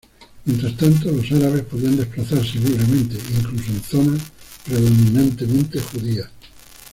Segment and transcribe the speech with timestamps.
[0.45, 4.31] Mientras tanto, los árabes podían desplazarse libremente, incluso en zonas
[4.65, 6.27] predominantemente judías.